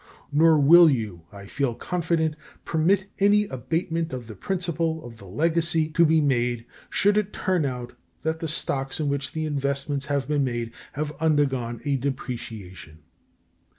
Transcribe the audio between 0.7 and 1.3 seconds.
you,